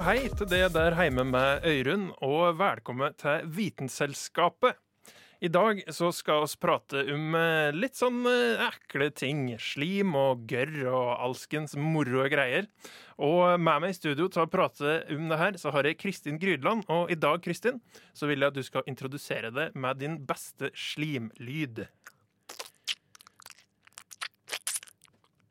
[0.00, 4.78] Hei til det der hjemme med Øyrund, og velkommen til Vitenselskapet.
[5.44, 9.42] I dag så skal vi prate om eh, litt sånn eh, ekle ting.
[9.60, 12.70] Slim og gørr og alskens moro greier.
[13.20, 16.40] Og med meg i studio til å prate om det her, så har jeg Kristin
[16.40, 16.86] Grydland.
[16.88, 17.82] Og i dag, Kristin,
[18.16, 21.84] så vil jeg at du skal introdusere det med din beste slimlyd.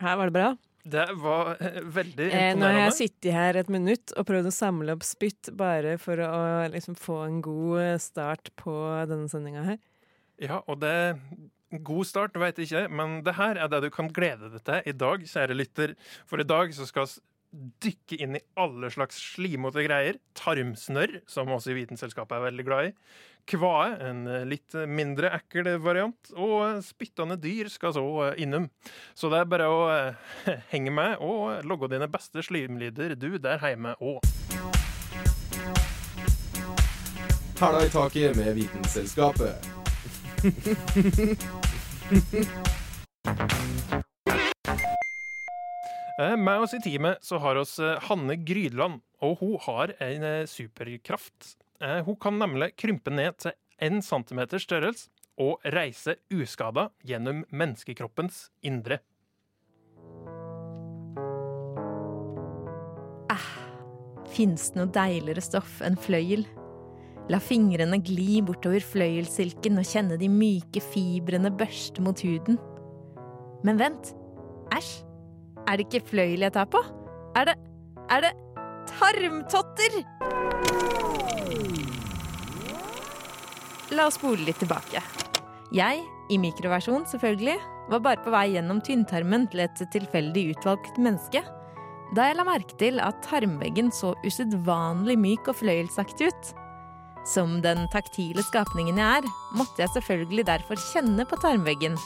[0.02, 0.50] Her var det bra.
[0.90, 4.56] Det var eh, veldig Eh, nå har jeg sittet her et minutt og prøvd å
[4.56, 6.42] samle opp spytt bare for å
[6.74, 8.76] liksom få en god eh, start på
[9.10, 9.80] denne sendinga her.
[10.40, 10.96] Ja, og det
[11.70, 14.94] God start, jeg ikke, men det her er det du kan glede deg til i
[14.98, 15.92] dag, kjære lytter.
[16.26, 17.06] For i dag så skal
[17.52, 20.20] dykke inn i alle slags slimete greier.
[20.38, 22.94] Tarmsnørr, som også i Vitenselskapet er veldig glad i.
[23.50, 26.32] Kvae, en litt mindre ekkel variant.
[26.38, 28.06] Og spyttende dyr skal så
[28.38, 28.70] innom.
[29.18, 30.14] Så det er bare å eh,
[30.74, 34.22] henge med og logge dine beste slimlyder, du der hjemme òg.
[37.60, 39.56] Hæla i taket med Vitenselskapet.
[46.20, 50.26] Eh, Med oss i teamet så har oss eh, Hanne Grydland, og hun har en
[50.28, 51.56] eh, superkraft.
[51.80, 55.08] Eh, Hun kan nemlig krympe ned til én centimeter størrelse
[55.40, 59.00] og reise uskada gjennom menneskekroppens indre.
[64.40, 66.46] Fins det noe deiligere stoff enn fløyel?
[67.30, 72.60] La fingrene gli bortover fløyelssilken og kjenne de myke fibrene børste mot huden.
[73.68, 74.14] Men vent!
[74.74, 75.09] Æsj!
[75.70, 76.82] Er det ikke fløyel jeg tar på?
[77.38, 77.56] Er det
[78.10, 78.32] Er det
[78.90, 80.00] tarmtotter?
[83.94, 85.02] La oss spole litt tilbake.
[85.74, 86.02] Jeg,
[86.34, 87.58] i mikroversjon selvfølgelig,
[87.94, 91.44] var bare på vei gjennom tynntarmen til et tilfeldig utvalgt menneske
[92.18, 96.54] da jeg la merke til at tarmveggen så usedvanlig myk og fløyelsaktig ut.
[97.30, 102.00] Som den taktile skapningen jeg er, måtte jeg selvfølgelig derfor kjenne på tarmveggen.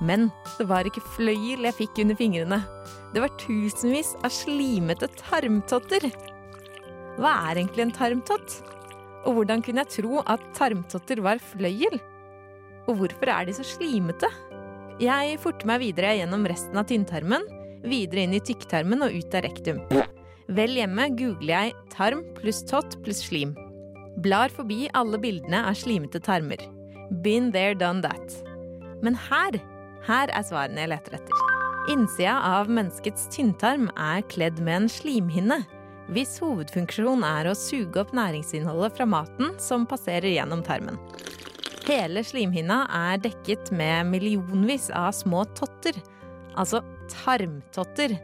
[0.00, 0.28] Men
[0.58, 2.60] det var ikke fløyel jeg fikk under fingrene.
[3.14, 6.06] Det var tusenvis av slimete tarmtotter.
[7.18, 8.60] Hva er egentlig en tarmtott?
[9.26, 11.98] Og hvordan kunne jeg tro at tarmtotter var fløyel?
[12.88, 14.30] Og hvorfor er de så slimete?
[15.02, 17.44] Jeg forter meg videre gjennom resten av tynntarmen,
[17.86, 19.82] videre inn i tykktarmen og ut av rektum.
[20.48, 23.54] Vel hjemme googler jeg 'tarm pluss tott pluss slim'.
[24.24, 26.58] Blar forbi alle bildene av slimete tarmer.
[27.22, 28.42] Been there, done that.
[29.02, 29.60] Men her,
[30.06, 31.44] her er svarene jeg leter etter.
[31.88, 35.62] Innsida av menneskets tynntarm er kledd med en slimhinne,
[36.12, 41.00] hvis hovedfunksjon er å suge opp næringsinnholdet fra maten som passerer gjennom tarmen.
[41.88, 45.96] Hele slimhinna er dekket med millionvis av små totter,
[46.52, 48.18] altså tarmtotter,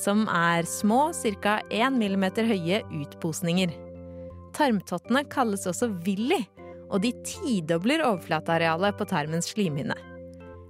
[0.00, 1.10] som er små,
[1.44, 1.58] ca.
[1.68, 3.74] 1 mm høye utposninger.
[4.56, 6.40] Tarmtottene kalles også villi,
[6.92, 9.96] og de tidobler overflatearealet på tarmens slimhinne.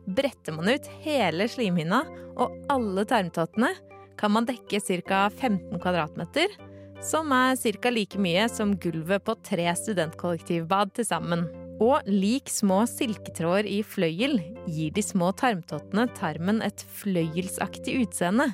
[0.06, 2.02] Bretter man ut hele slimhinna
[2.40, 3.70] og alle tarmtottene,
[4.18, 5.28] kan man dekke ca.
[5.30, 6.52] 15 kvadratmeter,
[7.02, 7.90] som er ca.
[7.90, 11.46] like mye som gulvet på tre studentkollektivbad til sammen.
[11.82, 14.38] Og lik små silketråder i fløyel
[14.70, 18.52] gir de små tarmtottene tarmen et fløyelsaktig utseende,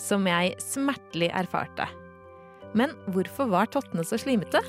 [0.00, 1.88] som jeg smertelig erfarte.
[2.72, 4.62] Men hvorfor var tottene så slimete?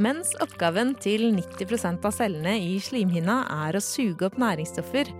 [0.00, 5.10] Mens oppgaven til 90% av cellene i slimhinna er å suge opp næringsstoffer,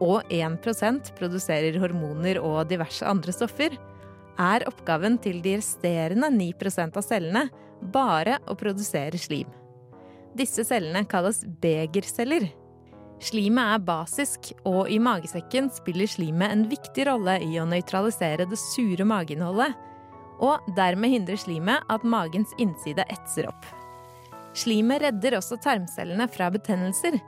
[0.00, 3.74] og 1% produserer hormoner og diverse andre stoffer,
[4.40, 7.42] er oppgaven til de resterende 9% av cellene
[7.92, 9.50] bare å produsere slim.
[10.36, 12.46] Disse cellene kalles begerceller.
[13.20, 18.60] Slimet er basisk, og i magesekken spiller slimet en viktig rolle i å nøytralisere det
[18.62, 19.76] sure mageinnholdet,
[20.40, 23.68] og dermed hindrer slimet at magens innside etser opp.
[24.56, 27.20] Slimet redder også tarmcellene fra betennelser,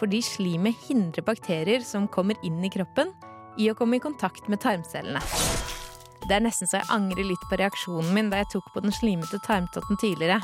[0.00, 3.12] fordi slimet hindrer bakterier som kommer inn i kroppen,
[3.60, 5.20] i å komme i kontakt med tarmcellene.
[6.24, 8.94] Det er nesten så jeg angrer litt på reaksjonen min da jeg tok på den
[8.94, 10.40] slimete tarmtotten tidligere.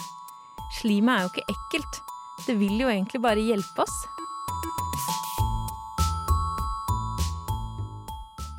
[0.81, 2.01] Slimet er jo ikke ekkelt.
[2.45, 3.97] Det vil jo egentlig bare hjelpe oss.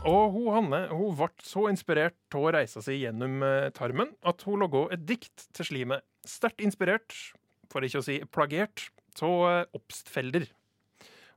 [0.08, 4.64] Og hun Hanne hun ble så inspirert å reise seg gjennom eh, tarmen at hun
[4.64, 6.06] laga et dikt til slimet.
[6.28, 7.14] Sterkt inspirert,
[7.72, 8.88] for ikke å si plagert,
[9.18, 9.30] så
[9.76, 10.48] oppstfelder.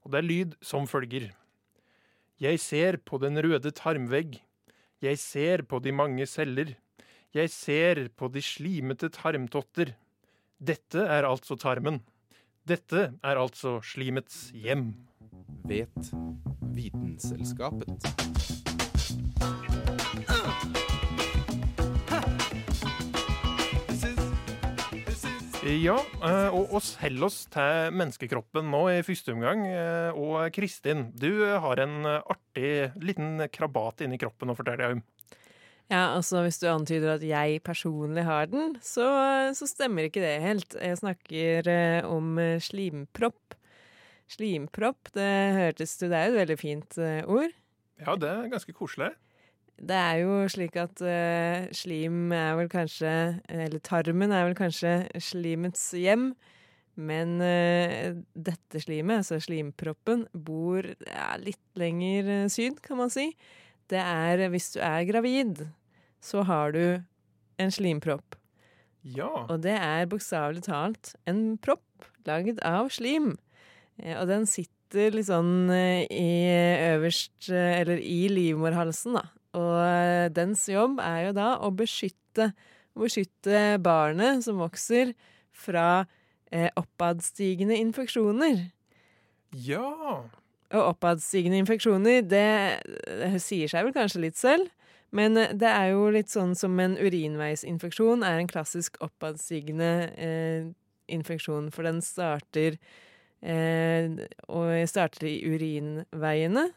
[0.04, 1.30] Og det er lyd som følger.
[2.40, 4.38] Jeg ser på den røde tarmvegg.
[5.04, 6.74] Jeg ser på de mange celler.
[7.36, 9.94] Jeg ser på de slimete tarmtotter.
[10.60, 12.00] Dette er altså tarmen.
[12.68, 14.92] Dette er altså slimets hjem.
[15.68, 16.12] Vet
[16.74, 18.69] Vitenselskapet.
[25.70, 29.60] Ja, eh, og oss holder oss til menneskekroppen nå i første omgang.
[29.68, 35.02] Eh, Og Kristin, du har en artig liten krabat inni kroppen å fortelle om.
[35.90, 39.06] Ja, altså Hvis du antyder at jeg personlig har den, så,
[39.54, 40.74] så stemmer ikke det helt.
[40.74, 43.54] Jeg snakker eh, om slimpropp.
[44.30, 46.98] Slimpropp, det hørtes Det er jo et veldig fint
[47.30, 47.54] ord.
[48.00, 49.14] Ja, det er ganske koselig.
[49.80, 53.12] Det er jo slik at uh, slim er vel kanskje
[53.48, 56.34] Eller tarmen er vel kanskje slimets hjem.
[57.00, 63.30] Men uh, dette slimet, altså slimproppen, bor ja, litt lenger eh, syd, kan man si.
[63.88, 65.62] Det er hvis du er gravid,
[66.20, 67.00] så har du
[67.62, 68.36] en slimpropp.
[69.00, 69.46] Ja.
[69.46, 73.32] Og det er bokstavelig talt en propp lagd av slim.
[73.96, 76.50] Og den sitter litt sånn i
[76.90, 79.24] øverst Eller i livmorhalsen, da.
[79.58, 82.52] Og eh, dens jobb er jo da å beskytte,
[82.98, 85.14] beskytte barnet som vokser,
[85.60, 86.06] fra
[86.52, 88.68] eh, oppadstigende infeksjoner.
[89.66, 89.88] Ja.
[90.70, 92.46] Og oppadstigende infeksjoner, det,
[92.86, 94.70] det sier seg vel kanskje litt selv.
[95.10, 100.68] Men eh, det er jo litt sånn som en urinveisinfeksjon er en klassisk oppadstigende eh,
[101.10, 101.70] infeksjon.
[101.74, 102.78] For den starter
[103.42, 106.70] eh, Og starter i urinveiene,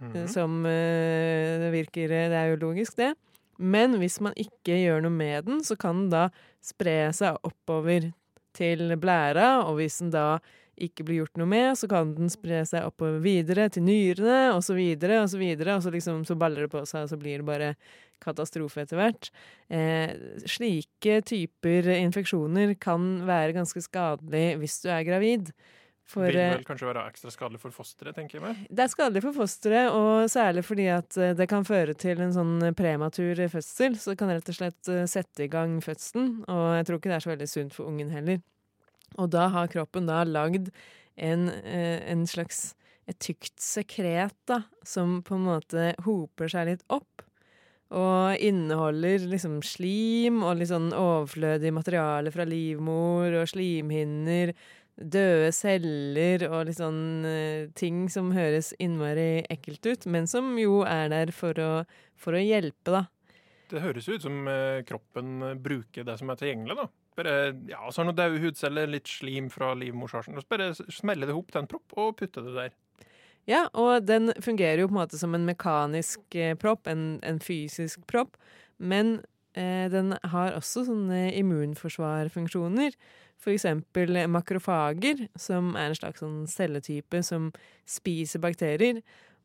[0.00, 0.26] Mhm.
[0.28, 3.14] som eh, det virker Det er jo logisk, det.
[3.58, 6.28] Men hvis man ikke gjør noe med den, så kan den da
[6.64, 8.12] spre seg oppover
[8.54, 10.38] til blæra, og hvis den da
[10.80, 14.62] ikke blir gjort noe med, så kan den spre seg oppover videre til nyrene, og
[14.66, 17.18] så videre, og så videre, og så liksom så baller det på seg, og så
[17.20, 17.70] blir det bare
[18.24, 19.30] katastrofe etter hvert.
[19.70, 20.14] Eh,
[20.50, 25.52] slike typer infeksjoner kan være ganske skadelig hvis du er gravid.
[26.04, 28.58] For, Vil eh, vel kanskje være ekstra skadelig for fosteret, tenker jeg meg.
[28.68, 32.34] det er skadelig for fosteret, og særlig fordi at eh, det kan føre til en
[32.34, 33.96] sånn prematur fødsel.
[33.96, 37.12] Så det kan rett og slett eh, sette i gang fødselen, og jeg tror ikke
[37.12, 38.42] det er så veldig sunt for ungen heller.
[39.16, 40.68] Og da har kroppen da lagd
[41.16, 42.74] en, eh, en slags
[43.08, 47.24] et tykt sekret da, som på en måte hoper seg litt opp.
[47.94, 54.54] Og inneholder liksom slim og litt sånn overflødig materiale fra livmor og slimhinner
[54.96, 60.82] døde celler og litt sånn eh, ting som høres innmari ekkelt ut, men som jo
[60.86, 61.72] er der for å,
[62.20, 63.04] for å hjelpe, da.
[63.70, 66.86] Det høres ut som eh, kroppen eh, bruker det som er tilgjengelig, da.
[67.14, 67.34] Bare,
[67.70, 70.34] ja, så har noen døde hudceller, litt slim fra livmorshalsen.
[70.34, 72.74] og så Bare smelle det ihop til en propp og putte det der.
[73.50, 77.42] Ja, og den fungerer jo på en måte som en mekanisk eh, propp, en, en
[77.42, 78.38] fysisk propp,
[78.78, 79.18] men
[79.54, 82.96] den har også sånne immunforsvarfunksjoner.
[83.38, 87.52] For eksempel makrofager, som er en slags sånn celletype som
[87.86, 88.98] spiser bakterier,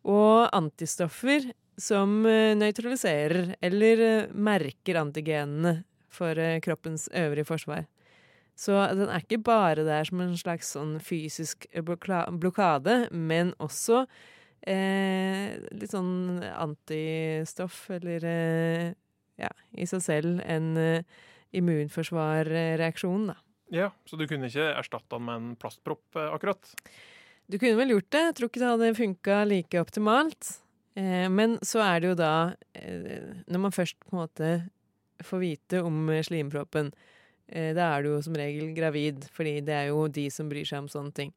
[0.07, 5.79] og antistoffer, som eh, nøytraliserer eller eh, merker antigenene
[6.11, 7.85] for eh, kroppens øvrige forsvar.
[8.59, 14.01] Så den er ikke bare der som en slags sånn fysisk blokade, men også
[14.67, 18.89] eh, litt sånn antistoff, eller eh,
[19.39, 21.21] ja, i seg selv en eh,
[21.55, 23.37] immunforsvarreaksjon, da.
[23.69, 26.73] Ja, Så du kunne ikke erstatta den med en plastpropp, eh, akkurat?
[27.49, 30.51] Du kunne vel gjort det, jeg tror ikke det hadde funka like optimalt.
[30.97, 32.33] Eh, men så er det jo da,
[33.49, 34.51] når man først på en måte
[35.25, 36.93] får vite om slimproppen,
[37.49, 40.83] da er du jo som regel gravid, fordi det er jo de som bryr seg
[40.83, 41.31] om sånne ting.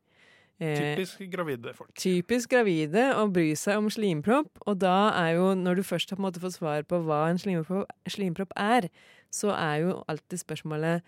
[0.62, 1.90] Eh, Typisk gravide folk.
[1.98, 6.20] typisk gravide å bry seg om slimpropp, og da er jo, når du først har
[6.20, 8.86] på en måte fått svar på hva en slimpropp, slimpropp er,
[9.34, 11.02] så er jo alltid spørsmålet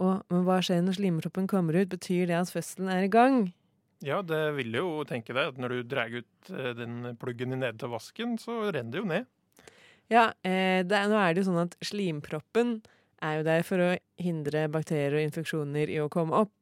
[0.00, 1.92] å, men hva skjer når slimproppen kommer ut?
[1.92, 3.38] Betyr det at fødselen er i gang?
[4.04, 7.60] Ja, det vil jo tenke deg at når du drar ut eh, den pluggen i
[7.60, 9.28] ned til vasken, så renner det jo ned.
[10.12, 12.78] Ja, eh, det er, nå er det jo sånn at slimproppen
[13.24, 13.88] er jo der for å
[14.20, 16.55] hindre bakterier og infeksjoner i å komme opp.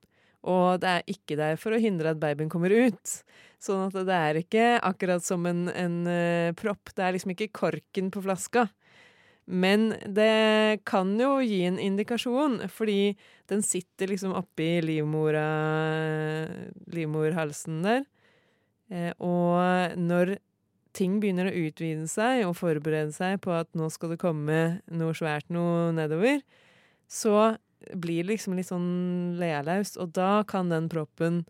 [0.44, 3.18] Og det er ikke der for å hindre at babyen kommer ut.
[3.62, 6.92] Sånn at det er ikke akkurat som en, en uh, propp.
[6.92, 8.68] Det er liksom ikke korken på flaska.
[9.44, 13.12] Men det kan jo gi en indikasjon, fordi
[13.52, 15.44] den sitter liksom oppi livmora,
[16.92, 18.06] livmorhalsen der.
[18.88, 20.38] Eh, og når
[20.96, 24.60] ting begynner å utvide seg og forberede seg på at nå skal det komme
[24.94, 26.40] noe svært noe nedover,
[27.10, 27.56] så
[27.92, 31.42] blir liksom litt sånn lealaus, og da kan den proppen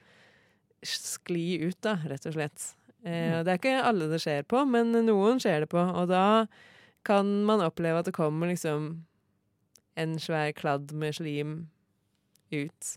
[0.85, 2.67] skli ut, da, rett og slett.
[3.05, 6.47] Eh, det er ikke alle det skjer på, men noen skjer det på, og da
[7.05, 9.05] kan man oppleve at det kommer liksom
[10.01, 11.57] en svær kladd med slim
[12.53, 12.95] ut.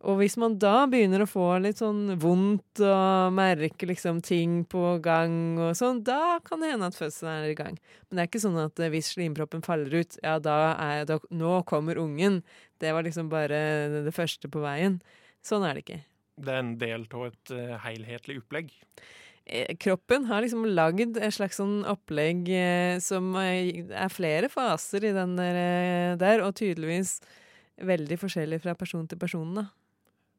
[0.00, 4.94] Og hvis man da begynner å få litt sånn vondt og merke liksom ting på
[5.04, 7.76] gang og sånn, da kan det hende at fødselen er i gang.
[8.08, 11.20] Men det er ikke sånn at eh, hvis slimproppen faller ut, ja, da er da,
[11.28, 12.40] Nå kommer ungen.
[12.80, 13.60] Det var liksom bare
[14.06, 15.02] det første på veien.
[15.44, 16.02] Sånn er det ikke.
[16.40, 18.70] Det er en del av et uh, helhetlig opplegg.
[19.50, 25.14] Eh, kroppen har liksom lagd et slags sånn opplegg eh, som er flere faser i
[25.16, 27.18] den der, eh, der, og tydeligvis
[27.80, 29.66] veldig forskjellig fra person til person, da.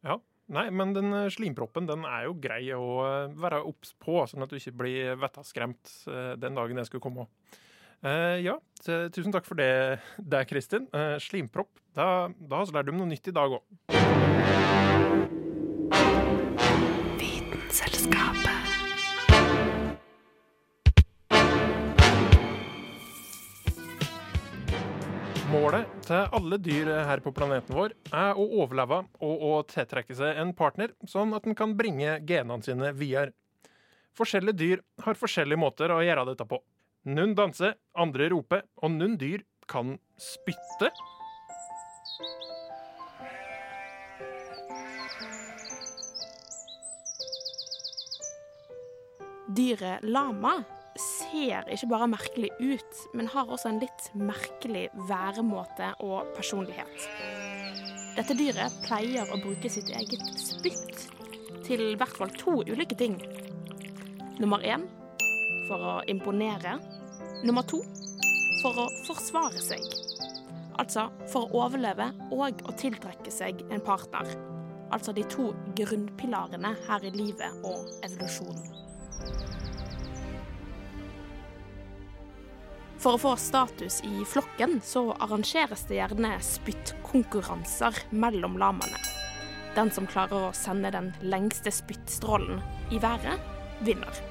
[0.06, 0.20] Ja.
[0.52, 4.44] Nei, men den eh, slimproppen den er jo grei å eh, være obs på, sånn
[4.44, 7.30] at du ikke blir vettaskremt eh, den dagen jeg skulle komme.
[8.02, 10.88] Ja, tusen takk for det, det Kristin.
[11.22, 11.70] Slimpropp.
[11.94, 13.62] Da, da har vi lært om noe nytt i dag òg.
[25.52, 30.40] Målet til alle dyr her på planeten vår er å overleve og å tiltrekke seg
[30.40, 33.34] en partner, sånn at den kan bringe genene sine videre.
[34.16, 36.62] Forskjellige dyr har forskjellige måter å gjøre dette på.
[37.12, 40.94] Noen danser, andre roper, og noen dyr kan spytte.
[49.52, 50.62] Dyret lama
[51.32, 57.08] ser ikke bare merkelig ut, men har også en litt merkelig væremåte og personlighet.
[58.18, 61.08] Dette dyret pleier å bruke sitt eget spytt
[61.64, 63.16] til i hvert fall to ulike ting.
[64.42, 64.84] Nummer én
[65.70, 66.76] for å imponere.
[67.46, 67.80] Nummer to
[68.62, 69.86] for å forsvare seg.
[70.82, 74.28] Altså for å overleve og å tiltrekke seg en partner.
[74.92, 78.68] Altså de to grunnpilarene her i livet og evolusjonen.
[83.02, 89.00] For å få status i flokken så arrangeres det gjerne spyttkonkurranser mellom lamaene.
[89.74, 92.62] Den som klarer å sende den lengste spyttstrålen
[92.94, 93.42] i været,
[93.82, 94.22] vinner.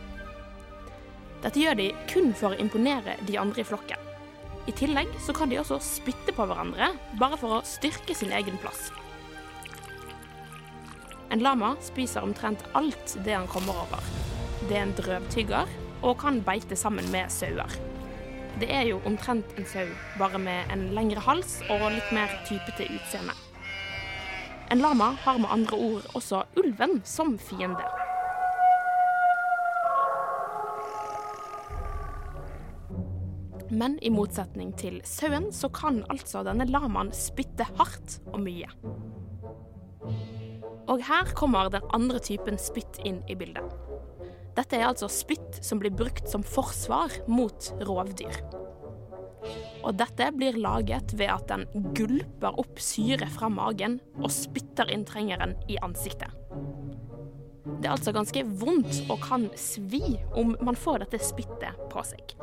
[1.43, 4.07] Dette gjør de kun for å imponere de andre i flokken.
[4.71, 8.61] I tillegg så kan de også spytte på hverandre, bare for å styrke sin egen
[8.63, 8.93] plass.
[11.35, 14.11] En lama spiser omtrent alt det han kommer over.
[14.69, 17.90] Det er en drøvtygger og kan beite sammen med sauer.
[18.59, 19.87] Det er jo omtrent en sau,
[20.19, 23.37] bare med en lengre hals og litt mer typete utseende.
[24.71, 27.87] En lama har med andre ord også ulven som fiende.
[33.71, 38.67] Men i motsetning til sauen, så kan altså denne lamaen spytte hardt og mye.
[40.91, 43.90] Og her kommer den andre typen spytt inn i bildet.
[44.61, 48.35] Dette er altså spytt som blir brukt som forsvar mot rovdyr.
[49.89, 51.65] Og dette blir laget ved at den
[51.97, 56.35] gulper opp syre fra magen og spytter inntrengeren i ansiktet.
[57.81, 62.35] Det er altså ganske vondt og kan svi om man får dette spyttet på seg.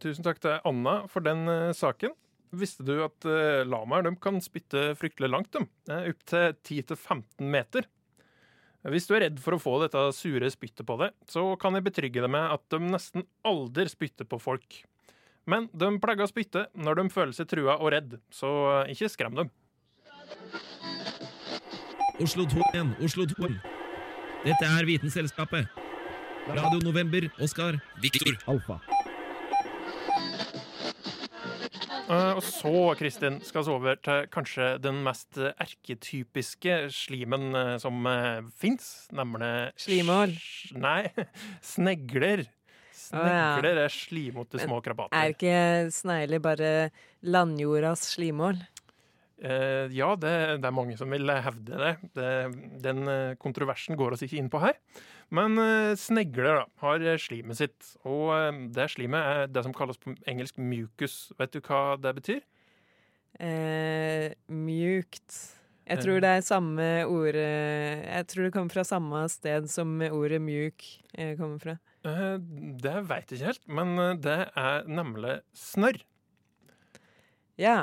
[0.00, 2.16] Tusen takk til Anna for den eh, saken.
[2.56, 5.56] Visste du at uh, lamaer kan spytte fryktelig langt?
[5.58, 7.88] Opptil 10-15 meter.
[8.86, 11.86] Hvis du er redd for å få dette sure spyttet på deg, så kan jeg
[11.88, 14.82] betrygge deg med at de nesten aldri spytter på folk.
[15.50, 18.50] Men de pleier å spytte når de føler seg trua og redd, så
[18.84, 19.50] eh, ikke skrem dem.
[22.22, 23.50] Oslo 2 igjen, Oslo 2.
[24.46, 25.82] Dette er Vitenselskapet.
[26.46, 28.78] Radio November, Oskar, Viktor, Alfa.
[32.08, 38.06] Og så, Kristin, skal vi over til kanskje den mest eh, erketypiske slimen uh, som
[38.58, 39.50] fins, nemlig
[39.82, 40.36] Slimål.
[40.78, 41.00] Nei,
[41.74, 42.46] snegler.
[42.96, 45.14] Snegler er slimete små krabater.
[45.18, 46.72] Er ikke snegler bare
[47.26, 48.62] landjordas slimål?
[49.36, 50.32] Eh, ja, det,
[50.62, 51.92] det er mange som vil hevde det.
[52.16, 52.30] det
[52.84, 54.78] den eh, kontroversen går oss ikke inn på her.
[55.34, 59.74] Men eh, snegler da, har eh, slimet sitt, og eh, det slimet er det som
[59.74, 61.32] kalles på engelsk mucus.
[61.40, 62.44] Vet du hva det betyr?
[63.42, 65.40] Eh, mjukt.
[65.86, 70.40] Jeg tror det er samme ord Jeg tror det kommer fra samme sted som ordet
[70.42, 70.82] mjuk
[71.38, 71.76] kommer fra.
[72.02, 72.38] Eh,
[72.82, 76.00] det veit jeg ikke helt, men det er nemlig snørr.
[77.60, 77.76] Ja,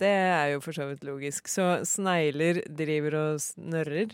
[0.00, 1.48] det er jo for så vidt logisk.
[1.48, 4.12] Så snegler driver og snørrer.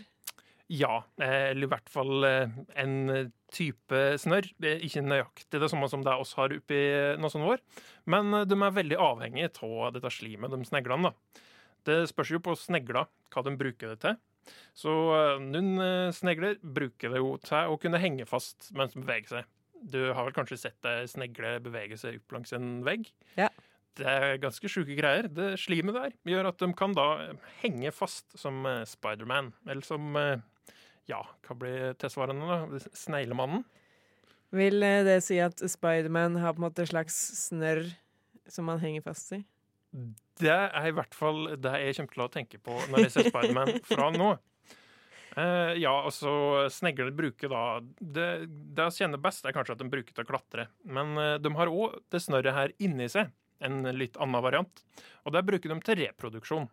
[0.71, 4.47] Ja, eh, eller i hvert fall eh, en type snørr.
[4.85, 6.79] Ikke nøyaktig det samme som det oss har oppi
[7.19, 7.63] nesen vår,
[8.09, 11.11] men eh, de er veldig avhengige av dette slimet, de sneglene.
[11.11, 11.41] da.
[11.83, 14.21] Det spørs jo på snegler hva de bruker det til.
[14.75, 19.03] Så eh, noen eh, snegler bruker det jo til å kunne henge fast mens de
[19.03, 19.51] beveger seg.
[19.83, 23.09] Du har vel kanskje sett ei snegle bevege seg opp langs en vegg?
[23.35, 23.49] Ja.
[23.99, 25.27] Det er ganske sjuke greier.
[25.29, 27.07] Det slimet der gjør at de kan da
[27.61, 29.51] henge fast som eh, Spiderman.
[29.67, 30.41] Eller som eh,
[31.11, 32.83] Ja, hva blir testsvarene, da?
[32.95, 33.65] Sneglemannen?
[34.53, 37.17] Vil eh, det si at Spiderman har på en måte et slags
[37.47, 37.87] snørr
[38.51, 39.41] som man henger fast i?
[40.41, 43.29] Det er i hvert fall det jeg kommer til å tenke på når jeg ser
[43.29, 44.33] Spiderman fra nå.
[45.33, 49.89] Uh, ja, altså Snegler bruker da Det det jeg kjenner best, er kanskje at de
[49.89, 50.67] bruker til å klatre.
[50.85, 53.33] Men uh, de har òg det snørret her inni seg,
[53.63, 54.83] en litt annen variant.
[55.25, 56.69] Og det bruker de til reproduksjon.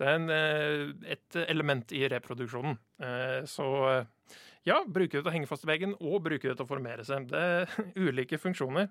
[0.00, 2.78] Det er en, eh, et element i reproduksjonen.
[3.02, 4.36] Eh, så eh,
[4.68, 7.04] ja, bruker det til å henge fast i veggen, og bruker det til å formere
[7.06, 7.28] seg.
[7.30, 7.74] Det er
[8.08, 8.90] ulike funksjoner.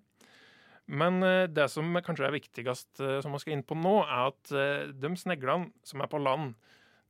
[0.92, 1.22] Men
[1.54, 4.50] det som kanskje er viktigst som man skal inn på nå, er at
[5.00, 6.56] de sneglene som er på land,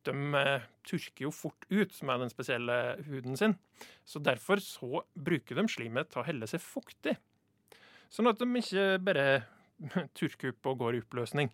[0.05, 0.41] de
[0.85, 2.75] tørker jo fort ut med den spesielle
[3.07, 3.55] huden sin.
[4.05, 7.15] Så derfor så bruker de slimet til å helle seg fuktig.
[8.11, 9.25] Sånn at de ikke bare
[10.19, 11.49] turker opp og går i oppløsning.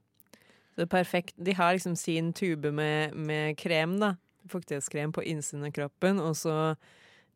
[0.77, 1.33] Det er perfekt.
[1.41, 4.13] De har liksom sin tube med, med krem, da.
[4.51, 6.53] Fuktighetskrem på innsiden av kroppen, og så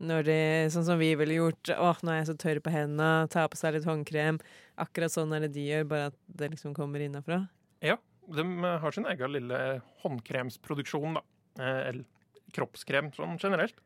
[0.01, 0.37] når de,
[0.73, 3.59] sånn som vi ville gjort Åh, nå er jeg så tørr på hendene, ta på
[3.59, 4.39] seg litt håndkrem.
[4.81, 7.43] Akkurat sånn er det de gjør, bare at det liksom kommer innafra.
[7.85, 7.97] Ja,
[8.31, 8.45] de
[8.81, 9.59] har sin egen lille
[10.05, 11.25] håndkremsproduksjon, da.
[11.59, 12.05] Eh, Eller
[12.55, 13.77] kroppskrem sånn generelt.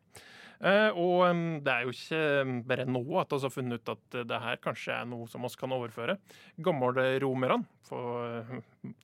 [0.66, 1.22] Eh, Og
[1.62, 2.22] det er jo ikke
[2.66, 5.58] bare nå at vi har funnet ut at det her kanskje er noe som oss
[5.60, 6.18] kan overføre.
[6.66, 8.56] Gamle romerne for eh,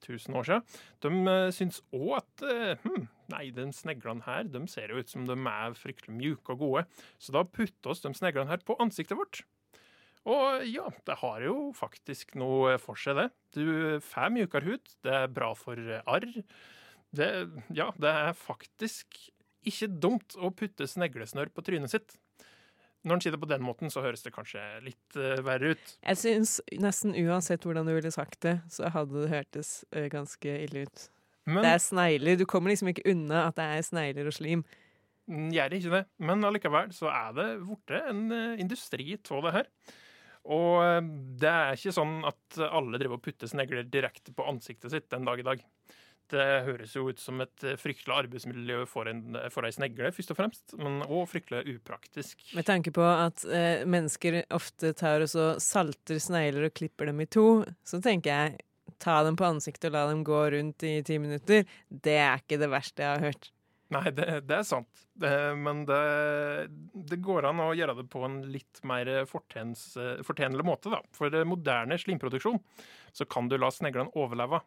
[0.01, 0.65] 1000 år siden,
[1.05, 5.07] de eh, syns òg at eh, hm, Nei, de sneglene her de ser jo ut
[5.07, 6.81] som de er fryktelig mjuke og gode.
[7.15, 9.43] Så da putter oss de sneglene her på ansiktet vårt.
[10.27, 13.29] Og ja, det har jo faktisk noe for seg, det.
[13.55, 14.91] Du får mjukere hud.
[15.07, 16.27] Det er bra for arr.
[17.15, 17.29] Det,
[17.71, 19.15] ja, det er faktisk
[19.67, 22.15] ikke dumt å putte sneglesnørr på trynet sitt.
[23.01, 25.95] Når en sier det på den måten, så høres det kanskje litt uh, verre ut.
[26.05, 30.53] Jeg syns nesten uansett hvordan du ville sagt det, så hadde det hørtes uh, ganske
[30.67, 31.07] ille ut.
[31.49, 32.37] Men Det er snegler.
[32.37, 34.61] Du kommer liksom ikke unna at det er snegler og slim.
[35.25, 36.03] mm, gjør ikke det.
[36.21, 39.73] Men allikevel så er det blitt en uh, industri av det her.
[40.51, 41.05] Og
[41.37, 45.27] det er ikke sånn at alle driver og putter snegler direkte på ansiktet sitt den
[45.27, 45.61] dag i dag.
[46.31, 50.33] Det høres jo ut som et eh, fryktelig arbeidsmiljø for, en, for ei snegle, først
[50.33, 52.45] og fremst, men òg fryktelig upraktisk.
[52.55, 57.23] Med tanke på at eh, mennesker ofte tar og så salter snegler og klipper dem
[57.23, 58.67] i to, så tenker jeg
[59.01, 61.65] ta dem på ansiktet og la dem gå rundt i ti minutter.
[61.89, 63.51] Det er ikke det verste jeg har hørt.
[63.91, 65.01] Nei, det, det er sant.
[65.19, 66.01] Det, men det,
[67.11, 70.93] det går an å gjøre det på en litt mer fortjenlig måte.
[70.93, 71.01] Da.
[71.15, 72.61] For eh, moderne slimproduksjon
[73.11, 74.61] så kan du la sneglene overleve.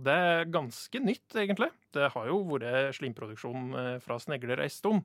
[0.00, 1.68] Det er ganske nytt, egentlig.
[1.92, 5.04] Det har jo vært slimproduksjon eh, fra snegler ei stund.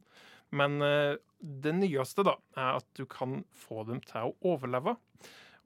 [0.55, 4.95] Men eh, det nyeste da, er at du kan få dem til å overleve.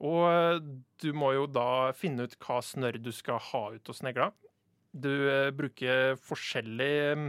[0.00, 0.62] Og eh,
[1.02, 4.30] du må jo da finne ut hva snørr du skal ha ut av snegla.
[4.90, 5.12] Du
[5.54, 7.28] bruker forskjellige mm,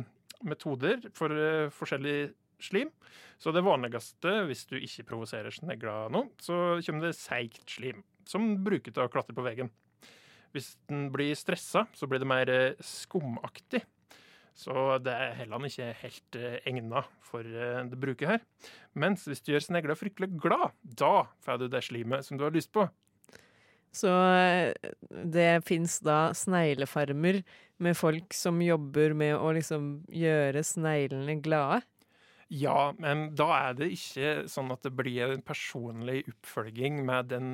[0.50, 1.36] metoder for
[1.76, 2.90] forskjellig slim.
[3.38, 8.56] Så det vanligste, hvis du ikke provoserer snegla nå, så kommer det seigt slim, som
[8.66, 9.70] bruker til å klatre på veggen.
[10.52, 13.84] Hvis den blir stressa, så blir det mer eh, skumaktig.
[14.58, 18.42] Så det er heller ikke helt eh, egna for eh, det bruket her.
[19.00, 22.56] Mens hvis du gjør snegla fryktelig glad, da får du det slimet som du har
[22.56, 22.88] lyst på.
[23.92, 24.12] Så
[25.12, 27.42] det fins da sneglefarmer
[27.84, 31.82] med folk som jobber med å liksom gjøre sneglene glade.
[32.52, 37.54] Ja, men da er det ikke sånn at det blir en personlig oppfølging med den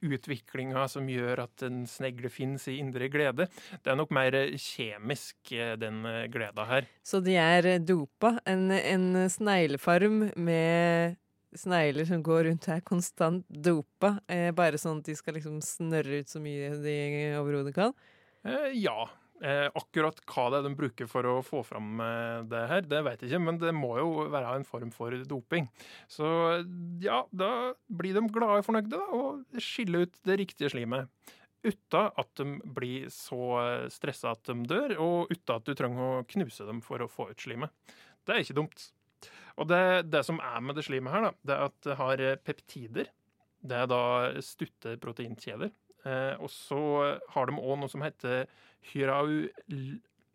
[0.00, 3.46] utviklinga som gjør at en snegle finnes i indre glede.
[3.80, 6.88] Det er nok mer kjemisk, eh, den eh, gleda her.
[7.04, 8.36] Så de er dopa.
[8.48, 11.18] En, en sneglefarm med
[11.56, 16.22] snegler som går rundt her konstant dopa, eh, bare sånn at de skal liksom snørre
[16.22, 17.00] ut så mye de
[17.40, 17.96] overhodet kan.
[18.72, 19.10] Ja.
[19.40, 22.98] Eh, akkurat hva det er de bruker for å få fram eh, det her, det
[23.06, 25.70] vet jeg ikke, men det må jo være en form for doping.
[26.12, 26.28] Så
[27.00, 31.08] ja, da blir de glade og fornøyde og skiller ut det riktige slimet.
[31.64, 36.22] Uten at de blir så stressa at de dør, og uten at du trenger å
[36.28, 37.72] knuse dem for å få ut slimet.
[38.24, 38.86] Det er ikke dumt.
[39.60, 42.24] Og det, det som er med det slimet her, da, det er at det har
[42.44, 43.12] peptider.
[43.60, 44.02] Det er da
[44.44, 45.72] stutte proteinkjeder.
[46.08, 46.80] Eh, og så
[47.34, 48.46] har de òg noe som heter
[48.92, 49.48] hyrau...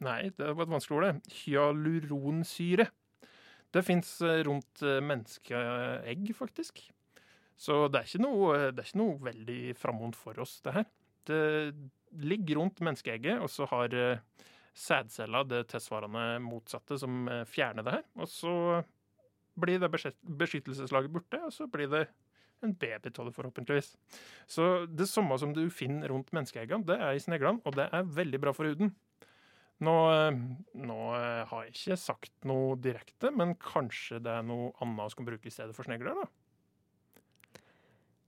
[0.05, 1.21] Nei, det var et vanskelig ord.
[1.39, 2.89] Hyaluronsyre.
[3.75, 6.83] Det fins rundt eh, menneskeegg, faktisk.
[7.55, 10.89] Så det er ikke noe, er ikke noe veldig framhånd for oss, det her.
[11.25, 11.43] Det
[12.25, 14.19] ligger rundt menneskeegget, og så har eh,
[14.75, 18.05] sædcella det tilsvarende motsatte som eh, fjerner det her.
[18.19, 18.55] Og så
[19.55, 22.05] blir det beskyttelseslaget borte, og så blir det
[22.63, 23.95] en baby forhåpentligvis.
[24.47, 28.07] Så det samme som du finner rundt menneskeeggene, det er i sneglene, og det er
[28.15, 28.93] veldig bra for huden.
[29.83, 30.37] Nå, eh,
[30.87, 35.19] nå eh, har jeg ikke sagt noe direkte, men kanskje det er noe annet vi
[35.19, 36.29] kan bruke i stedet for snegler, da?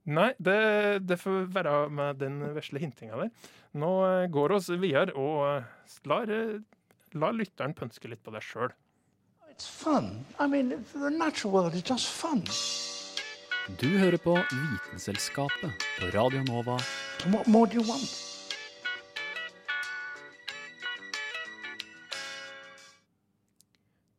[0.08, 0.58] Nei, det,
[1.04, 3.32] det får være med den vesle hintinga der.
[3.80, 6.34] Nå eh, går oss videre og lar,
[7.16, 8.72] lar lytteren pønske litt på det sjøl.
[9.48, 10.24] It's fun.
[10.38, 12.44] I mean, the natural world is just fun.
[13.76, 16.78] Du hører på Vitenselskapet på Radio Nova.
[17.28, 18.08] What more do you want?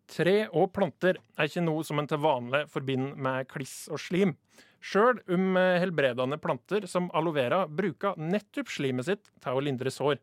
[0.06, 4.38] Tre og planter er ikke noe som en til vanlig forbinder med kliss og slim.
[4.86, 9.90] Sjøl om eh, helbredende planter som aloe vera bruker nettopp slimet sitt til å lindre
[9.90, 10.22] sår.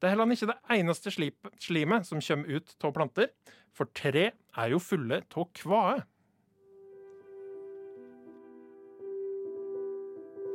[0.00, 3.30] Det er heller ikke det eneste slimet som kommer ut av planter,
[3.70, 6.00] for tre er jo fulle av kvae.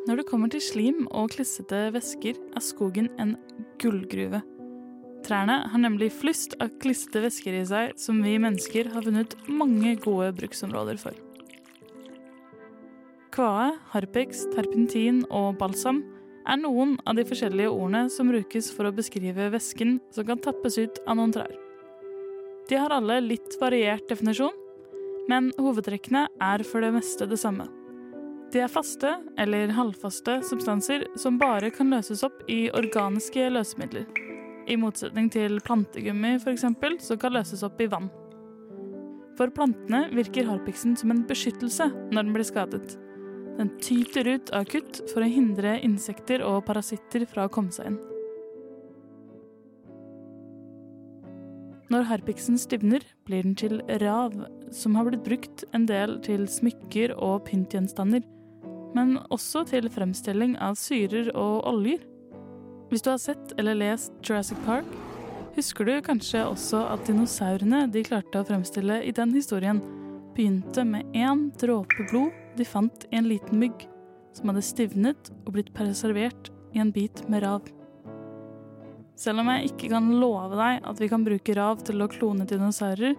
[0.06, 3.34] Når det kommer til slim og klissete væsker, er skogen en
[3.82, 4.44] gullgruve.
[5.26, 9.96] Trærne har nemlig flust av klissete væsker i seg som vi mennesker har funnet mange
[10.04, 11.18] gode bruksområder for.
[13.34, 16.04] Kvae, harpex, terpentin og balsam
[16.46, 20.78] er noen av de forskjellige ordene som brukes for å beskrive væsken som kan tappes
[20.78, 21.56] ut av noen trær.
[22.70, 24.54] De har alle litt variert definisjon,
[25.30, 27.66] men hovedtrekkene er for det meste det samme.
[28.54, 29.10] De er faste
[29.42, 34.06] eller halvfaste substanser som bare kan løses opp i organiske løsemidler.
[34.68, 36.64] I motsetning til plantegummi f.eks.,
[37.06, 38.10] som kan løses opp i vann.
[39.36, 42.96] For plantene virker harpiksen som en beskyttelse når den blir skadet.
[43.56, 47.92] Den tyter ut av kutt for å hindre insekter og parasitter fra å komme seg
[47.92, 48.00] inn.
[51.94, 54.34] Når harpiksen stivner, blir den til rav,
[54.74, 58.24] som har blitt brukt en del til smykker og pyntgjenstander,
[58.96, 62.04] men også til fremstilling av syrer og oljer.
[62.90, 64.88] Hvis du har sett eller lest Jurassic Park,
[65.58, 69.82] husker du kanskje også at dinosaurene de klarte å fremstille i den historien,
[70.36, 73.88] begynte med én dråpe blod de fant i en liten mygg,
[74.36, 77.68] som hadde stivnet og blitt preservert i en bit med rav.
[79.16, 82.48] Selv om jeg ikke kan love deg at vi kan bruke rav til å klone
[82.48, 83.16] dinosaurer,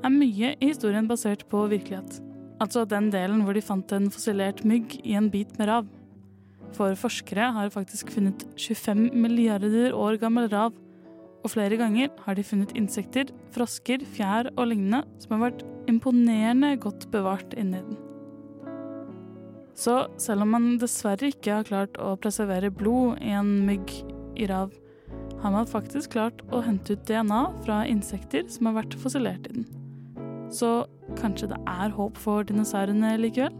[0.00, 2.18] er mye i historien basert på virkelighet.
[2.60, 5.88] Altså den delen hvor de fant en fossilert mygg i en bit med rav.
[6.76, 10.76] For forskere har faktisk funnet 25 milliarder år gammel rav,
[11.40, 16.74] og flere ganger har de funnet insekter, frosker, fjær og lignende som har vært imponerende
[16.82, 17.98] godt bevart inni den.
[19.80, 23.94] Så selv om man dessverre ikke har klart å preservere blod i en mygg
[24.36, 24.74] i rav,
[25.40, 29.62] har man faktisk klart å hente ut DNA fra insekter som har vært fossilert i
[29.62, 29.79] den.
[30.50, 30.70] Så
[31.18, 33.54] kanskje det er håp for dinosaurene likevel?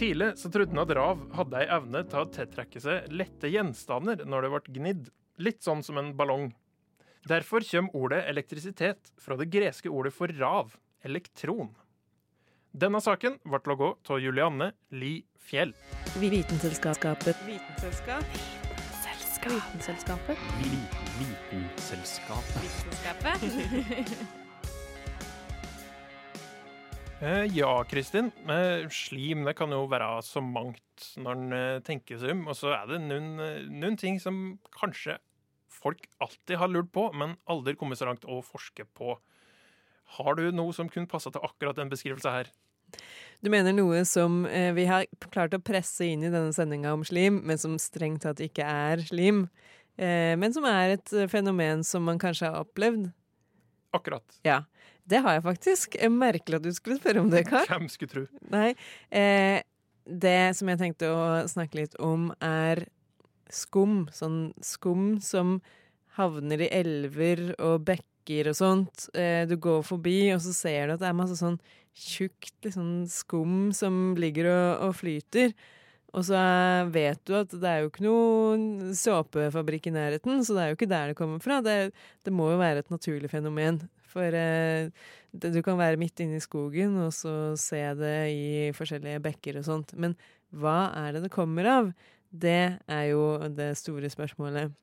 [0.00, 4.24] Tidlig så trodde han at rav hadde ei evne til å tiltrekke seg lette gjenstander
[4.24, 5.10] når det ble gnidd,
[5.44, 6.50] litt sånn som en ballong.
[7.28, 10.72] Derfor kommer ordet elektrisitet fra det greske ordet for rav,
[11.04, 11.74] elektron.
[12.72, 15.74] Denne saken ble laga av Julianne Li Fjell.
[16.22, 17.36] Vitenselskapet.
[17.44, 18.59] Vitenselskap.
[19.40, 20.36] Vitenselskapet.
[20.58, 22.62] Vitenselskapet.
[22.62, 24.28] Vitenselskapet.
[27.20, 28.30] Eh, ja, Kristin.
[28.48, 32.46] Eh, slim det kan jo være så mangt når en eh, tenker seg om.
[32.48, 35.18] Og så er det noen, eh, noen ting som kanskje
[35.68, 39.18] folk alltid har lurt på, men aldri kommet så langt å forske på.
[40.16, 42.48] Har du noe som kunne passa til akkurat den beskrivelsen her?
[43.40, 47.04] Du mener noe som eh, vi har klart å presse inn i denne sendinga om
[47.08, 49.46] slim, men som strengt tatt ikke er slim.
[49.96, 53.08] Eh, men som er et eh, fenomen som man kanskje har opplevd.
[53.96, 54.36] Akkurat.
[54.46, 54.60] Ja,
[55.08, 55.96] det har jeg faktisk.
[55.96, 57.64] Eh, Merkelig at du skulle spørre om det, Karl.
[57.70, 58.26] Hvem skulle tro?
[58.52, 58.74] Nei.
[59.08, 59.62] Eh,
[60.04, 62.84] det som jeg tenkte å snakke litt om, er
[63.48, 64.04] skum.
[64.14, 65.58] Sånn skum som
[66.18, 69.08] havner i elver og bekker og sånt.
[69.14, 71.58] Eh, du går forbi, og så ser du at det er masse sånn
[71.96, 75.54] tjukt liksom, skum som ligger og, og flyter.
[76.10, 76.40] Og så
[76.90, 80.78] vet du at det er jo ikke noen såpefabrikk i nærheten, så det er jo
[80.78, 81.60] ikke der det kommer fra.
[81.62, 81.92] Det,
[82.26, 83.78] det må jo være et naturlig fenomen.
[84.10, 84.90] For eh,
[85.30, 89.60] det, du kan være midt inne i skogen og så se det i forskjellige bekker
[89.60, 89.94] og sånt.
[89.94, 90.16] Men
[90.50, 91.92] hva er det det kommer av?
[92.30, 94.74] Det er jo det store spørsmålet.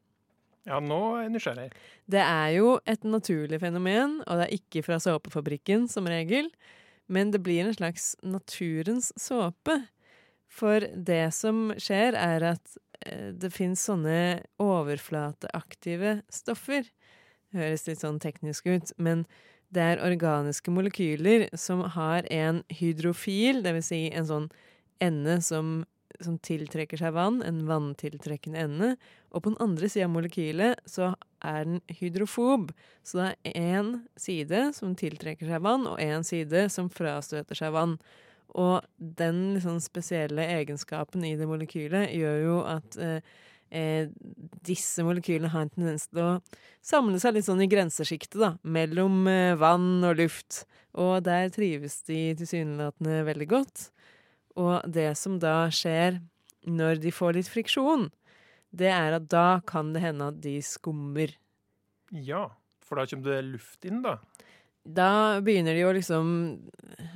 [0.68, 1.68] Ja, nå er jeg nysgjerrig.
[2.12, 6.50] Det er jo et naturlig fenomen, og det er ikke fra såpefabrikken som regel.
[7.08, 9.78] Men det blir en slags naturens såpe.
[10.52, 16.88] For det som skjer, er at eh, det fins sånne overflateaktive stoffer.
[17.48, 19.24] Det høres litt sånn teknisk ut, men
[19.72, 23.90] det er organiske molekyler som har en hydrofil, dvs.
[23.92, 24.50] Si en sånn
[25.04, 25.82] ende som,
[26.24, 28.92] som tiltrekker seg vann, en vanntiltrekkende ende.
[29.32, 31.12] Og på den andre sida av molekylet så
[31.46, 32.72] er den hydrofob.
[33.06, 37.76] Så det er én side som tiltrekker seg vann, og én side som frastøter seg
[37.76, 37.98] vann.
[38.58, 43.36] Og den liksom spesielle egenskapen i det molekylet gjør jo at eh,
[43.76, 44.08] eh,
[44.66, 46.32] disse molekylene har en tendens til å
[46.86, 50.64] samle seg litt sånn i grensesjiktet, da, mellom eh, vann og luft.
[50.98, 53.90] Og der trives de tilsynelatende veldig godt.
[54.58, 56.20] Og det som da skjer
[56.68, 58.10] når de får litt friksjon,
[58.76, 61.32] det er at da kan det hende at de skummer.
[62.12, 62.50] Ja,
[62.84, 64.18] for da kommer det luft inn, da.
[64.88, 66.28] Da begynner de å liksom,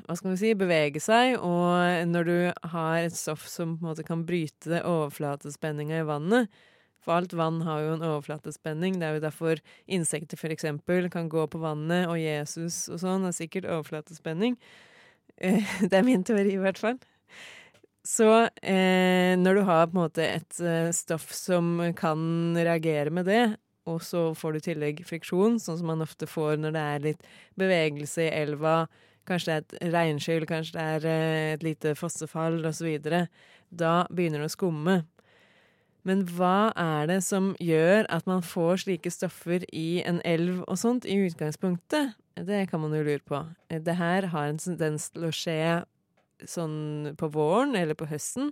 [0.03, 2.35] hva skal vi si, bevege seg, og når du
[2.73, 6.51] har et stoff som på en måte kan bryte overflatespenninga i vannet
[7.01, 11.31] For alt vann har jo en overflatespenning, det er jo derfor insekter for eksempel kan
[11.31, 14.59] gå på vannet, og Jesus og sånn er sikkert overflatespenning.
[15.89, 16.99] Det er min teori, i hvert fall.
[18.07, 18.27] Så
[18.65, 23.43] eh, når du har på en måte et eh, stoff som kan reagere med det,
[23.89, 27.05] og så får du i tillegg friksjon, sånn som man ofte får når det er
[27.05, 28.75] litt bevegelse i elva,
[29.29, 32.89] kanskje det er et regnskyll, kanskje det er eh, et lite fossefall osv.,
[33.71, 34.97] da begynner det å skumme.
[36.07, 40.79] Men hva er det som gjør at man får slike stoffer i en elv og
[40.81, 42.17] sånt i utgangspunktet?
[42.41, 43.43] Det kan man jo lure på.
[43.69, 45.59] Det her har en tendens til å skje
[46.49, 48.51] sånn på våren eller på høsten.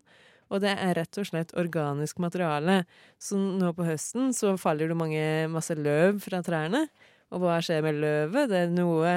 [0.50, 2.82] Og det er rett og slett organisk materiale.
[3.22, 6.88] Så nå på høsten så faller det mange, masse løv fra trærne.
[7.30, 8.50] Og hva skjer med løvet?
[8.50, 9.14] Det er noe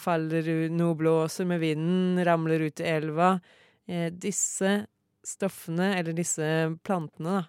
[0.00, 3.38] faller noe blåser med vinden, ramler ut i elva.
[3.88, 4.82] Eh, disse
[5.24, 6.48] stoffene, eller disse
[6.84, 7.44] plantene, da,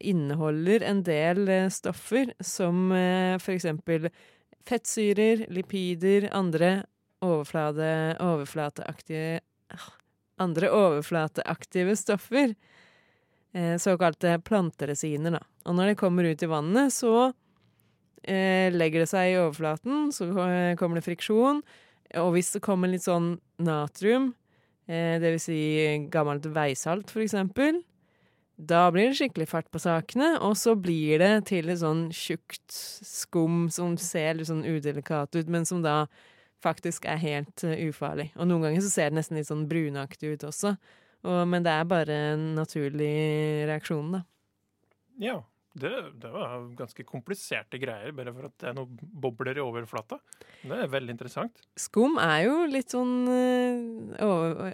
[0.00, 4.08] inneholder en del eh, stoffer som eh, for eksempel
[4.68, 6.82] fettsyrer, lipider, andre
[7.22, 9.40] overflate, overflateaktige
[10.42, 12.54] andre overflateaktive stoffer.
[13.52, 15.42] Eh, såkalte planteresiner, da.
[15.68, 17.32] Og når det kommer ut i vannet, så
[18.24, 20.30] eh, legger det seg i overflaten, så
[20.80, 21.62] kommer det friksjon.
[22.20, 24.32] Og hvis det kommer litt sånn natrium,
[24.88, 25.62] eh, det vil si
[26.12, 27.82] gammelt veisalt, for eksempel,
[28.62, 32.72] da blir det skikkelig fart på sakene, og så blir det til et sånn tjukt
[32.72, 36.06] skum som ser litt sånn udelikat ut, men som da
[36.62, 38.30] faktisk er helt uh, ufarlig.
[38.38, 40.76] Og noen ganger så ser det nesten litt sånn brunaktig ut også.
[41.22, 43.14] Og, men det er bare en naturlig
[43.70, 44.22] reaksjon, da.
[45.22, 45.40] Ja.
[45.72, 45.88] Det,
[46.20, 50.18] det, var ganske kompliserte greier, bare for at det er noen bobler i overflata.
[50.60, 51.62] Det er veldig interessant.
[51.80, 53.14] Skum er jo litt sånn
[54.20, 54.66] uh,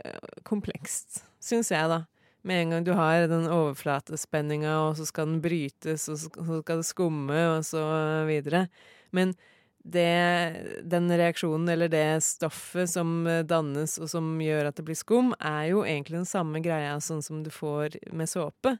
[0.48, 2.01] komplekst, syns jeg, da.
[2.48, 6.83] Med en gang du har den overflatespenninga, og så skal den brytes, og så skal
[6.83, 7.85] det skumme, og så
[8.27, 8.66] videre.
[9.14, 9.37] Men
[9.85, 15.33] det, den reaksjonen eller det stoffet som dannes og som gjør at det blir skum,
[15.38, 18.77] er jo egentlig den samme greia sånn som du får med såpe.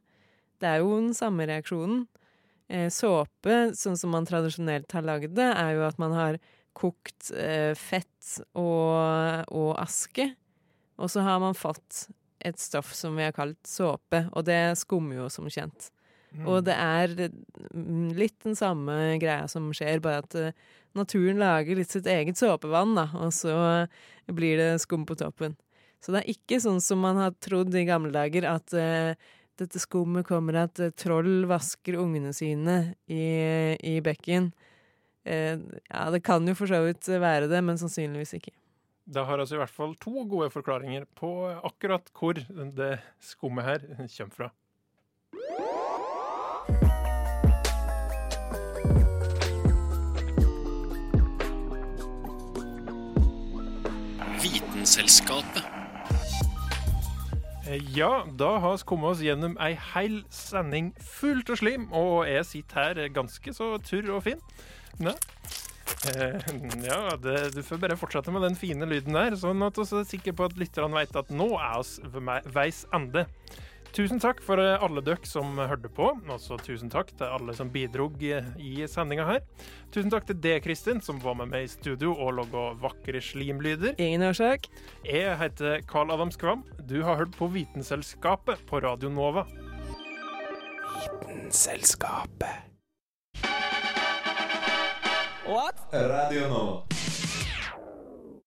[0.59, 2.07] Det er jo den samme reaksjonen.
[2.69, 6.37] Eh, såpe, sånn som man tradisjonelt har lagd det, er jo at man har
[6.77, 10.29] kokt eh, fett og, og aske,
[11.01, 12.09] og så har man fått
[12.45, 15.89] et stoff som vi har kalt såpe, og det skummer jo som kjent.
[16.35, 16.45] Mm.
[16.51, 17.15] Og det er
[17.73, 22.41] mm, litt den samme greia som skjer, bare at uh, naturen lager litt sitt eget
[22.41, 23.55] såpevann, da, og så
[24.29, 25.57] blir det skum på toppen.
[26.05, 29.83] Så det er ikke sånn som man har trodd i gamle dager, at uh, dette
[29.83, 33.25] skummet kommer at uh, troll vasker ungene sine i,
[33.81, 34.53] i bekken.
[35.29, 38.55] ja, det kan jo for så vidt være det, men sannsynligvis ikke.
[39.09, 41.29] Da har altså i hvert fall to gode forklaringer på
[41.69, 44.49] akkurat hvor det skummet her kommer fra.
[54.99, 55.63] Vitenselskapet.
[57.95, 62.47] Ja, da har vi kommet oss gjennom ei heil sending fullt av slim, og jeg
[62.49, 64.43] sitter her ganske så turr og fin.
[64.99, 65.15] Ja,
[66.11, 66.49] eh,
[66.83, 70.11] ja det, du får bare fortsette med den fine lyden der, sånn at vi er
[70.11, 73.29] sikre på at lytterne vet at nå er vi ved veis ende.
[73.97, 76.11] Tusen takk for eh, alle dere som hørte på.
[76.31, 79.41] Også tusen takk til alle som bidrog i sendinga her.
[79.95, 83.97] Tusen takk til deg, Kristin, som var med meg i studio og laga vakre slimlyder.
[83.99, 84.69] Ingen årsak.
[85.07, 86.65] Jeg heter Carl Adam Skvam.
[86.89, 89.47] Du har hørt på Vitenselskapet på Radio Nova.
[90.99, 92.65] Vitenselskapet.
[95.49, 95.81] What?
[95.93, 96.98] Radio Nova.